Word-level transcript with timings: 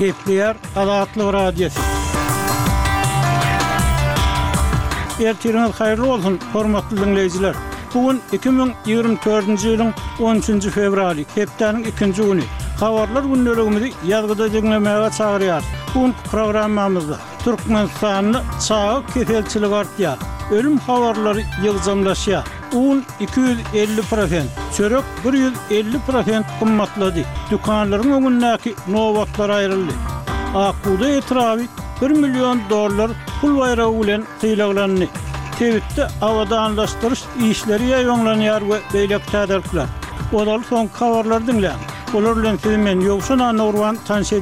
Kepler 0.00 0.56
Adatlı 0.76 1.32
Radyosu. 1.32 1.80
Ertirin 5.24 5.58
hayırlı 5.72 6.12
olsun 6.12 6.38
hormatly 6.52 6.96
dinleyijiler. 6.96 7.54
Bugun 7.94 8.20
2024-nji 8.32 9.68
ýylyň 9.68 9.92
13-nji 10.18 10.70
fevraly, 10.70 11.24
Kepleriň 11.34 11.82
2-nji 11.84 12.24
güni. 12.32 12.42
Habarlar 12.80 13.22
günlerimizi 13.30 13.92
ýazgyda 14.08 14.48
jeňlemäge 14.54 15.10
çagyrýar. 15.18 15.62
Bugun 15.94 16.14
programmamyzda 16.30 17.16
Türkmenistanyň 17.44 18.36
çaýyk 18.68 19.04
kefelçiligi 19.14 19.74
artýar. 19.82 20.16
Ölüm 20.52 20.78
habarlary 20.78 21.42
ýygyjamlaşýar. 21.64 22.44
un 22.72 23.02
250 23.20 24.02
prosent, 24.02 24.48
çörök 24.76 25.04
150 25.68 25.98
prosent 26.06 26.46
kımmatladı. 26.58 27.24
Dükkanların 27.50 28.10
önündeki 28.12 28.74
novatlar 28.88 29.50
ayrıldı. 29.50 29.92
Akuda 30.54 31.08
etravi 31.08 31.66
1 32.02 32.10
milyon 32.10 32.60
dolar 32.70 33.10
pul 33.40 33.58
bayrağı 33.58 33.88
ulen 33.88 34.22
tıylaglanını. 34.40 35.06
Tevitte 35.58 36.06
avada 36.22 36.60
anlaştırış 36.60 37.20
işleri 37.50 37.86
yayonlanıyor 37.86 38.60
ve 38.60 38.78
beylek 38.94 39.32
tadarklar. 39.32 39.86
Odalı 40.32 40.64
son 40.70 40.86
kavarlar 40.86 41.46
dinle. 41.46 41.72
Olur 42.14 42.44
lentilmen 42.44 43.00
yoksa 43.00 43.38
nanorvan 43.38 43.96
tanşe 44.08 44.40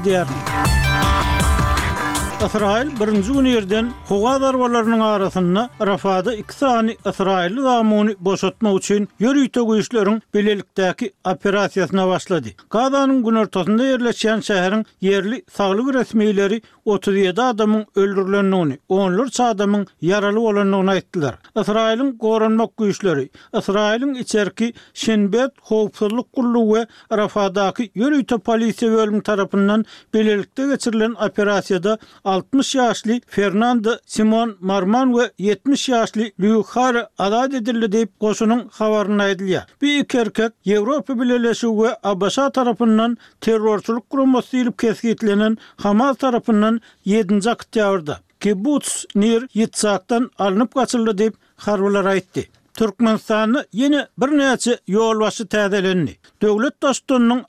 Israil 2.46 2.90
birinci 3.00 3.32
gün 3.32 3.44
yerden 3.44 3.92
howa 4.08 4.40
darbalarının 4.40 5.00
arasında 5.00 5.70
Rafada 5.86 6.34
iki 6.34 6.52
sani 6.54 6.96
Israilli 7.10 8.16
boşatmak 8.20 8.78
üçin 8.78 9.08
ýörüýte 9.20 9.60
güýçleriň 9.68 10.20
bilelikdäki 10.34 11.10
operasiýasyna 11.24 12.08
başlady. 12.08 12.48
Gazanyň 12.70 13.22
gün 13.26 13.34
ortasynda 13.42 13.82
ýerleşen 13.88 14.38
şäheriň 14.50 14.84
yerli 15.00 15.42
saglyk 15.52 15.88
resmiýleri 15.94 16.62
37 16.84 17.42
adamyň 17.42 17.82
öldürilendigini, 17.96 18.78
10 18.88 19.12
lür 19.18 19.28
çadamyň 19.28 19.86
yaralı 20.00 20.36
bolandygyny 20.36 20.90
aýtdylar. 20.98 21.34
Israilin 21.60 22.18
gorunmak 22.18 22.70
güýçleri 22.78 23.28
Israilin 23.58 24.14
içerki 24.14 24.72
Şenbet 24.94 25.50
howpsuzlyk 25.62 26.26
gurulu 26.36 26.64
we 26.76 26.86
Rafadaky 27.16 27.88
ýörüýte 27.96 28.34
polisiýa 28.38 28.92
bölümi 28.94 29.22
tarapyndan 29.22 29.84
bilelikde 30.14 30.66
geçirilen 30.66 31.10
operasiyada 31.28 31.98
60 32.28 32.74
yaşlı 32.74 33.20
Fernando 33.26 33.90
Simon 34.06 34.56
Marman 34.60 35.18
ve 35.18 35.30
70 35.38 35.88
yaşlı 35.88 36.22
Lüxar 36.40 37.06
adat 37.18 37.54
edildi 37.54 37.92
deyip 37.92 38.20
kosunun 38.20 38.68
havarına 38.72 39.28
ediliyor. 39.28 39.62
Bir 39.82 39.98
iki 39.98 40.18
erkek 40.18 40.52
Avrupa 40.66 41.20
Birleşi 41.20 41.66
ve 41.68 41.96
Abasa 42.02 42.52
tarafından 42.52 43.16
terörçülük 43.40 44.10
kurulması 44.10 44.56
ilip 44.56 44.78
keskitlenen 44.78 45.56
Hamas 45.76 46.16
tarafından 46.16 46.80
7. 47.04 47.50
aktyavrda. 47.50 48.20
Kibbutz 48.40 49.04
Nir 49.14 49.44
Yitzak'tan 49.54 50.30
alınıp 50.38 50.74
kaçırdı 50.74 51.18
deyip 51.18 51.34
harvalara 51.56 52.14
etti. 52.14 52.48
Türkmenistan'ı 52.78 53.66
yeni 53.72 54.06
bir 54.18 54.26
neçe 54.38 54.78
yol 54.86 55.20
başı 55.20 55.44
tädelenni. 55.48 56.14
Döwlet 56.42 56.82
dostunyň 56.82 57.44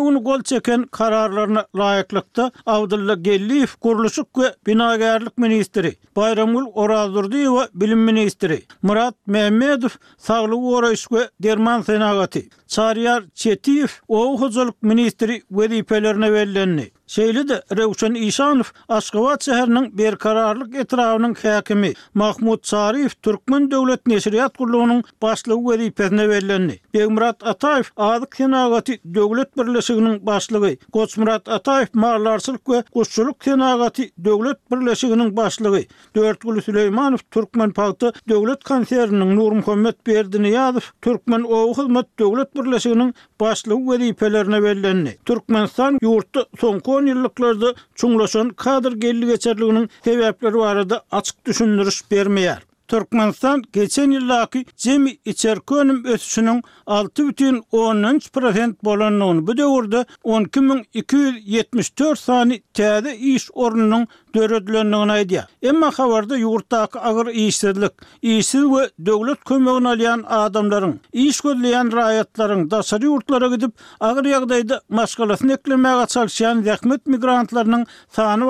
unu 0.00 0.24
gol 0.24 0.42
çeken 0.42 0.82
kararlaryna 0.82 1.60
laýyklykda 1.74 2.50
Awdullah 2.66 3.14
Gelliýew 3.24 3.72
gurluşyk 3.80 4.26
we 4.34 4.54
binagärlik 4.66 5.32
ministri, 5.38 5.96
Bayramul 6.16 6.66
Orazdurdy 6.74 7.44
we 7.44 7.68
bilim 7.74 7.98
ministri, 8.00 8.62
Murat 8.82 9.14
Mehmedov, 9.26 9.94
saglyk 10.18 10.60
goraýyş 10.68 11.02
we 11.08 11.30
derman 11.42 11.82
Senagati, 11.82 12.48
Çaryar 12.66 13.24
Çetiev, 13.34 13.90
owuzlyk 14.08 14.82
ministri 14.82 15.42
we 15.48 15.66
diýpelerine 15.70 16.90
Şeýle 17.12 17.48
de 17.48 17.56
Rewşen 17.76 18.14
Isanow 18.14 18.70
Aşgabat 18.88 19.44
şäheriniň 19.46 19.92
berkararlyk 19.98 20.74
etrawynyň 20.74 21.34
häkimi 21.42 21.92
Mahmud 22.14 22.60
Sarif 22.62 23.22
Türkmen 23.22 23.70
döwlet 23.70 24.06
neşriýat 24.12 24.52
gurulunyň 24.58 25.02
başlygy 25.22 25.62
wezipesine 25.68 26.28
berilendi. 26.28 26.80
Begmurat 26.94 27.42
Ataýew 27.42 27.84
Azyk 27.96 28.30
Kenagaty 28.32 28.92
döwlet 29.14 29.56
birleşiginiň 29.56 30.26
başlygy, 30.26 30.74
Goçmurat 30.92 31.46
Ataýew 31.48 31.88
Marlarsylyk 31.92 32.60
we 32.66 32.84
Goççuluk 32.94 33.40
Kenagaty 33.40 34.02
döwlet 34.24 34.70
birleşiginiň 34.70 35.36
başlygy, 35.36 35.82
Dörtgül 36.16 36.60
Süleýmanow 36.62 37.20
Türkmen 37.30 37.70
Paýty 37.70 38.12
döwlet 38.28 38.64
konserniň 38.64 39.36
Nur 39.36 39.52
Muhammed 39.52 39.96
Berdiniýazow 40.06 40.84
Türkmen 41.02 41.42
Owu 41.42 41.74
Hyzmat 41.78 42.06
döwlet 42.18 42.54
birleşiginiň 42.56 43.12
başlygy 43.40 43.84
wezipelerine 43.90 44.62
berilendi. 44.62 45.18
Türkmenistan 45.24 45.96
ýurtda 46.00 46.46
soňky 46.60 47.01
son 47.02 47.06
yıllıklarda 47.06 47.74
çunglaşan 47.94 48.48
kadr 48.48 48.92
gelli 48.92 49.26
geçerliğinin 49.26 49.90
hevepleri 50.04 50.54
varada 50.54 51.02
açık 51.10 51.44
düşündürüş 51.46 52.02
vermeyer. 52.12 52.62
Turkmenistan 52.92 53.62
geçen 53.76 54.10
ýyllaky 54.12 54.60
jemi 54.84 55.12
içerkönüm 55.32 56.00
ösüşiniň 56.14 56.58
6.10% 56.94 58.74
bolanyny 58.88 59.38
bu 59.46 59.54
döwürde 59.60 60.02
12274 60.24 62.18
sany 62.22 62.58
täze 62.80 63.14
iş 63.30 63.46
ornunyň 63.64 64.04
döredilendigini 64.34 65.14
aýdy. 65.16 65.40
Emma 65.70 65.88
xavarda 65.98 66.36
ýurtdaky 66.42 67.00
agyr 67.12 67.32
işsizlik, 67.46 67.92
işsiz 68.34 68.64
we 68.74 68.82
döwlet 69.10 69.40
kömegini 69.52 69.88
alýan 69.94 70.26
adamlaryň 70.42 70.92
iş 71.24 71.40
gödleýän 71.48 71.94
raýatlaryň 71.96 72.66
daşary 72.76 73.08
ýurtlara 73.14 73.50
gidip 73.54 73.72
agyr 74.10 74.24
ýagdaýda 74.34 74.80
maşgalasyny 75.00 75.52
eklemäge 75.56 76.04
çalyşýan 76.18 76.60
zähmet 76.68 77.02
migrantlarynyň 77.16 77.86
sany 78.20 78.44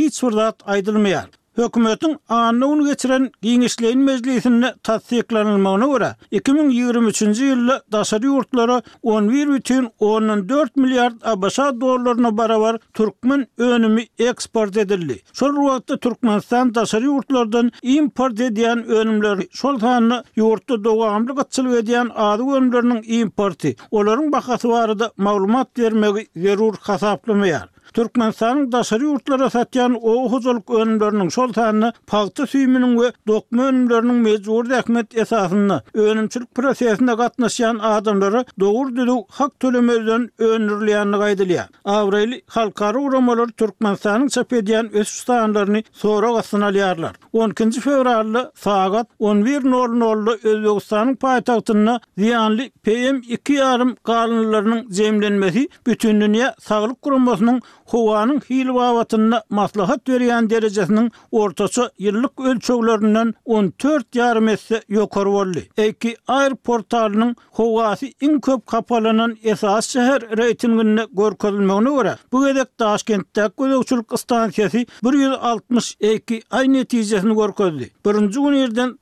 hiç 0.00 0.14
wagt 0.28 0.60
aýdylmaýar. 0.76 1.28
Hökümetin 1.56 2.16
anlı 2.28 2.66
onu 2.66 2.86
geçiren 2.86 3.30
giyinişleyin 3.42 3.98
mezlisinde 3.98 4.74
tatsiklanılmağına 4.82 5.86
göre 5.86 6.16
2023. 6.30 7.22
yılda 7.22 7.82
dasarı 7.92 8.24
yurtlara 8.26 8.82
11.14 9.04 9.54
bütün 9.54 9.90
14 9.98 10.76
milyar 10.76 11.12
abasa 11.24 11.80
dolarına 11.80 12.36
baravar 12.38 12.78
Türkmen 12.94 13.46
önümü 13.58 14.02
eksport 14.18 14.76
edildi. 14.76 15.22
Sol 15.32 15.52
ruhakta 15.56 15.96
Türkmenistan 15.98 16.74
dasarı 16.74 17.04
yurtlardan 17.04 17.70
import 17.82 18.40
ediyen 18.40 18.84
önümler 18.86 19.38
sol 19.52 19.78
tanını 19.78 20.24
yurtta 20.36 20.84
doğamlı 20.84 21.36
katçılık 21.36 21.84
ediyen 21.84 22.10
adı 22.14 22.42
önümlerinin 22.42 23.02
importi. 23.04 23.76
Oların 23.90 24.32
bakası 24.32 24.68
var 24.68 24.98
da 24.98 25.12
malumat 25.16 25.68
vermek 25.78 26.30
zerur 26.36 26.74
kasaplamayar. 26.76 27.73
Türkmenistan 27.94 28.58
daşary 28.72 29.04
urtlara 29.06 29.44
satýan 29.46 29.94
o 30.12 30.30
huzurluk 30.32 30.70
önlerini 30.78 31.26
şol 31.36 31.50
taýyny 31.58 31.92
paýta 32.10 32.44
süýmünin 32.52 32.94
we 33.00 33.10
dokma 33.28 33.64
önlerini 33.70 34.12
mejbur 34.12 34.68
rahmet 34.70 35.16
esasyny 35.18 35.70
önümçilik 35.94 36.54
prosesinde 36.54 37.10
gatnaşýan 37.12 37.80
adamlary 37.82 38.40
dogur 38.60 38.90
düdük 38.96 39.30
hak 39.30 39.60
tölemeden 39.60 40.22
önürlýänini 40.38 41.16
gaýdylýar. 41.22 41.68
Awreli 41.84 42.42
halkary 42.46 42.98
uramalar 42.98 43.46
Türkmenistanyň 43.62 44.28
çap 44.30 44.52
edýän 44.52 44.88
öz 44.98 45.06
ustanlaryny 45.08 45.82
sora 45.92 46.30
gatnaşan 46.38 46.60
alýarlar. 46.72 47.12
12-nji 47.34 47.80
fevralda 47.80 48.52
saat 48.54 49.06
11:00-da 49.20 50.32
Özbegistanyň 50.52 51.14
paýtagtyna 51.24 52.00
ziýanly 52.18 52.70
PM 52.84 53.18
2.5 53.20 53.96
galanlarynyň 54.04 54.82
zemlenmesi 54.90 55.68
bütün 55.86 56.20
dünýä 56.20 56.50
saglyk 56.60 56.98
gurumasynyň 57.02 57.60
howanyň 57.92 58.40
hil 58.48 58.70
wagtynda 58.76 59.40
maslahat 59.58 60.06
berýän 60.08 60.46
derejesiniň 60.50 61.08
ortaça 61.32 61.84
ýyllyk 62.00 62.42
ölçeglerinden 62.50 63.32
14 63.46 64.18
ýarym 64.20 64.48
esse 64.48 64.80
ýokary 64.90 65.32
boldy. 65.36 65.62
Eki 65.76 66.14
aýr 66.38 66.54
portalynyň 66.68 67.34
howasy 67.58 68.08
iň 68.24 68.38
köp 68.46 68.64
kapalanan 68.66 69.36
esas 69.54 69.90
şäher 69.94 70.22
reýtingine 70.40 71.06
görkezilmegine 71.16 71.92
görä, 71.96 72.16
bu 72.32 72.46
gedek 72.46 72.68
Daşkentde 72.80 73.50
gözükçülük 73.58 74.06
stansiýasy 74.22 74.86
162 75.02 76.42
aý 76.50 76.72
netijesini 76.72 77.34
görkezdi. 77.34 77.90
Birinji 78.06 78.40
gün 78.40 78.54
ýerden 78.62 78.96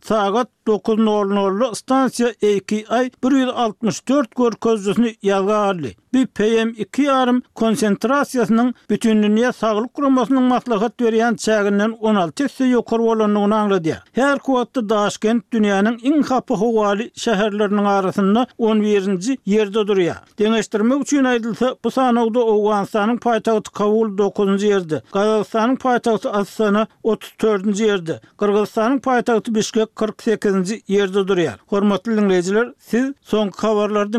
9 0.67 1.75
stansiya 1.79 2.31
2 2.43 2.85
ay 2.89 3.11
164 3.23 4.37
gör 4.41 4.53
közüsünü 4.59 5.11
yazgarli. 5.23 5.95
Bir 6.15 6.27
PM2 6.27 7.03
yarım 7.03 7.43
konsentrasiyasının 7.55 8.75
bütün 8.91 9.23
dünya 9.23 9.53
sağlık 9.53 9.95
kurumasının 9.95 10.43
maslahat 10.43 11.01
veriyen 11.01 11.37
16 12.01 12.33
tekse 12.33 12.65
yokur 12.65 13.01
olanlığını 13.01 13.57
anladı. 13.57 14.03
Her 14.13 14.39
kuatlı 14.39 14.89
daşken 14.89 15.43
dünyanın 15.53 15.99
in 16.03 16.23
kapı 16.23 16.55
huvali 16.55 17.11
şehirlerinin 17.15 17.85
arasında 17.85 18.47
11. 18.59 19.39
yerde 19.47 19.75
duruyor. 19.87 20.15
Deneştirmek 20.39 21.03
için 21.03 21.25
ayrılsa 21.25 21.77
bu 21.85 21.91
sanogda 21.91 22.41
Oğuzhan'ın 22.45 23.17
paytağıtı 23.17 23.73
kavul 23.73 24.19
9. 24.19 24.63
yerde. 24.63 25.03
Kazakhan'ın 25.13 25.77
paytağıtı 25.77 26.31
Aslan'ı 26.31 26.87
34. 27.03 27.81
yerde. 27.81 28.21
Kırgızhan'ın 28.39 28.99
paytağıtı 28.99 29.55
Bişkek 29.55 29.97
48. 29.97 30.52
8-nji 30.55 30.77
ýerde 30.95 31.23
durýar. 31.31 31.59
Hormatly 31.73 32.17
dinleýijiler, 32.19 32.73
siz 32.91 33.13
soňky 33.35 33.67
habarlar 33.69 34.09